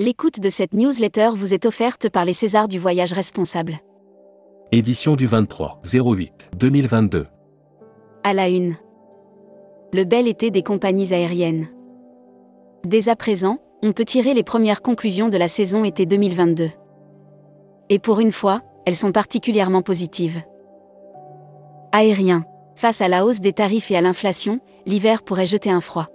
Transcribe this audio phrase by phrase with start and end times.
[0.00, 3.80] L'écoute de cette newsletter vous est offerte par les Césars du voyage responsable.
[4.72, 7.26] Édition du 23 08 2022.
[8.24, 8.76] À la une.
[9.92, 11.68] Le bel été des compagnies aériennes.
[12.86, 16.70] Dès à présent, on peut tirer les premières conclusions de la saison été 2022.
[17.90, 20.40] Et pour une fois, elles sont particulièrement positives.
[21.92, 22.46] Aérien.
[22.74, 26.06] Face à la hausse des tarifs et à l'inflation, l'hiver pourrait jeter un froid.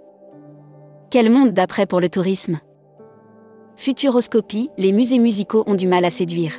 [1.12, 2.60] Quel monde d'après pour le tourisme
[3.78, 6.54] Futuroscopie, les musées musicaux ont du mal à séduire.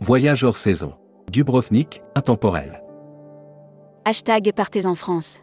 [0.00, 0.92] Voyage hors saison.
[1.30, 2.82] Dubrovnik, intemporel.
[4.04, 5.40] Hashtag Partez en France.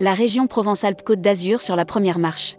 [0.00, 2.58] La région Provence-Alpes-Côte d'Azur sur la première marche.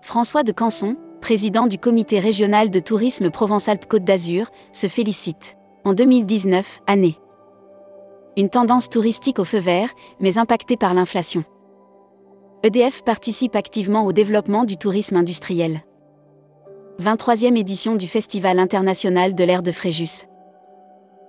[0.00, 5.56] François de Canson, président du comité régional de tourisme Provence-Alpes-Côte d'Azur, se félicite.
[5.84, 7.18] En 2019, année.
[8.36, 9.90] Une tendance touristique au feu vert,
[10.20, 11.44] mais impactée par l'inflation.
[12.64, 15.80] EDF participe activement au développement du tourisme industriel.
[17.00, 20.28] 23e édition du Festival international de l'air de Fréjus.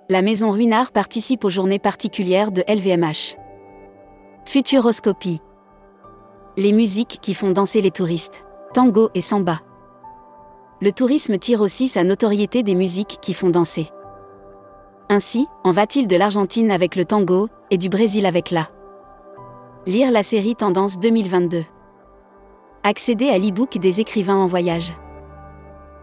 [0.09, 3.36] La Maison Ruinard participe aux journées particulières de LVMH.
[4.45, 5.40] Futuroscopie.
[6.56, 8.45] Les musiques qui font danser les touristes.
[8.75, 9.62] Tango et samba.
[10.81, 13.90] Le tourisme tire aussi sa notoriété des musiques qui font danser.
[15.09, 18.68] Ainsi, en va-t-il de l'Argentine avec le tango, et du Brésil avec la
[19.86, 21.66] Lire la série Tendance 2022.
[22.84, 24.94] Accéder à l'e-book des écrivains en voyage.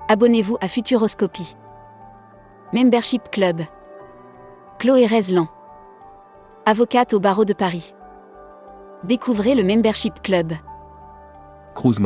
[0.09, 1.57] Abonnez-vous à Futuroscopie.
[2.75, 3.63] Membership Club.
[4.79, 5.49] Chloé Rezlan.
[6.67, 7.95] Avocate au barreau de Paris.
[9.05, 10.53] Découvrez le Membership Club.
[11.75, 12.01] Cruise.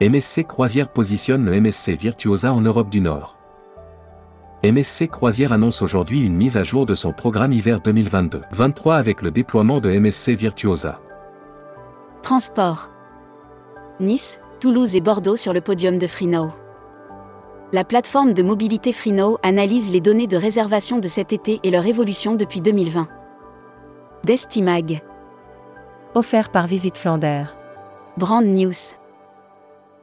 [0.00, 3.41] MSC Croisière positionne le MSC Virtuosa en Europe du Nord.
[4.64, 9.32] MSC Croisière annonce aujourd'hui une mise à jour de son programme hiver 2022-23 avec le
[9.32, 11.00] déploiement de MSC Virtuosa.
[12.22, 12.88] Transport.
[13.98, 16.52] Nice, Toulouse et Bordeaux sur le podium de Freenow.
[17.72, 21.84] La plateforme de mobilité Freenow analyse les données de réservation de cet été et leur
[21.84, 23.08] évolution depuis 2020.
[24.22, 25.02] Destimag.
[26.14, 27.56] Offert par Visite Flandère.
[28.16, 28.94] Brand News.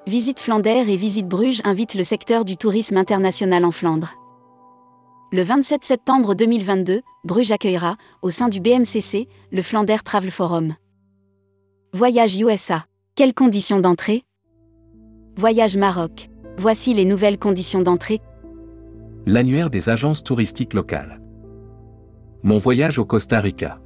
[0.06, 4.16] Visite Flandère et Visite Bruges invitent le secteur du tourisme international en Flandre.
[5.32, 10.74] Le 27 septembre 2022, Bruges accueillera, au sein du BMCC, le Flanders Travel Forum.
[11.94, 12.86] Voyage USA.
[13.14, 14.24] Quelles conditions d'entrée?
[15.36, 16.32] Voyage Maroc.
[16.58, 18.22] Voici les nouvelles conditions d'entrée.
[19.28, 21.22] L'annuaire des agences touristiques locales.
[22.42, 23.80] Mon voyage au Costa Rica.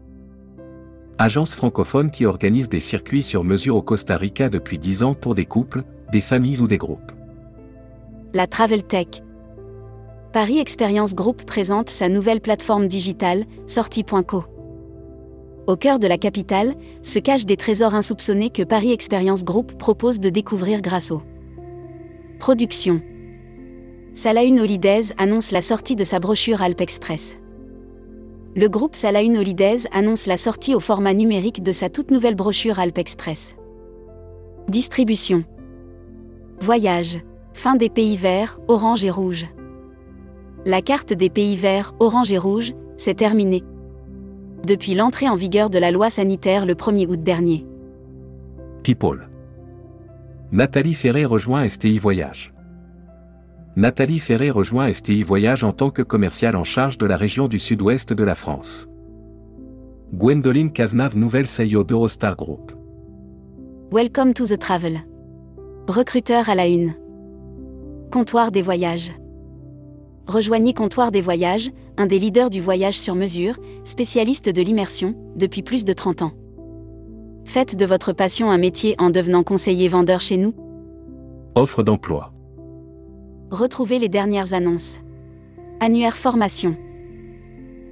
[1.17, 5.35] Agence francophone qui organise des circuits sur mesure au Costa Rica depuis 10 ans pour
[5.35, 7.11] des couples, des familles ou des groupes.
[8.33, 9.22] La Travel Tech.
[10.33, 14.43] Paris Experience Group présente sa nouvelle plateforme digitale, sortie.co.
[15.67, 16.73] Au cœur de la capitale,
[17.03, 21.21] se cachent des trésors insoupçonnés que Paris Experience Group propose de découvrir grâce au
[22.39, 22.99] Production.
[24.15, 27.37] Salaune Holidays annonce la sortie de sa brochure Alp Express.
[28.55, 32.79] Le groupe Salaune Holidays annonce la sortie au format numérique de sa toute nouvelle brochure
[32.79, 33.55] Alp Express.
[34.67, 35.43] Distribution.
[36.59, 37.19] Voyage.
[37.53, 39.45] Fin des pays verts, orange et rouge.
[40.65, 43.65] La carte des pays verts, orange et rouge, s'est terminée.
[44.65, 47.65] Depuis l'entrée en vigueur de la loi sanitaire le 1er août dernier.
[48.81, 49.27] People.
[50.53, 52.53] Nathalie Ferré rejoint FTI Voyage.
[53.75, 57.59] Nathalie Ferré rejoint FTI Voyage en tant que commerciale en charge de la région du
[57.59, 58.87] sud-ouest de la France.
[60.13, 62.71] Gwendoline Cazenave, nouvelle CEO d'Eurostar Group.
[63.91, 65.01] Welcome to the travel.
[65.89, 66.93] Recruteur à la une.
[68.11, 69.11] Comptoir des voyages.
[70.27, 75.63] Rejoignez Comptoir des Voyages, un des leaders du voyage sur mesure, spécialiste de l'immersion, depuis
[75.63, 76.31] plus de 30 ans.
[77.45, 80.53] Faites de votre passion un métier en devenant conseiller vendeur chez nous.
[81.55, 82.31] Offre d'emploi.
[83.51, 85.01] Retrouvez les dernières annonces.
[85.81, 86.77] Annuaire formation.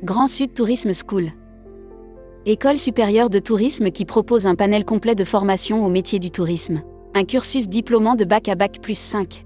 [0.04, 1.34] Grand Sud Tourisme School.
[2.46, 6.82] École supérieure de tourisme qui propose un panel complet de formation au métier du tourisme.
[7.14, 9.46] Un cursus diplômant de bac à bac plus 5.